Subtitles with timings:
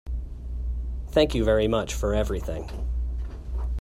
[1.09, 2.67] Thank you very much for everything.